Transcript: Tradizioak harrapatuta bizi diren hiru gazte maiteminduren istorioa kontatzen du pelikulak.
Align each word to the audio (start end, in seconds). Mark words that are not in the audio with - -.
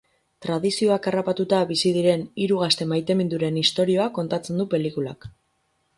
Tradizioak 0.43 1.09
harrapatuta 1.11 1.59
bizi 1.73 1.91
diren 1.99 2.25
hiru 2.45 2.59
gazte 2.63 2.87
maiteminduren 2.95 3.63
istorioa 3.67 4.11
kontatzen 4.19 4.59
du 4.63 4.67
pelikulak. 4.77 5.33